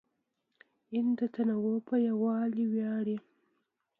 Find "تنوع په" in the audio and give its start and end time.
1.35-1.95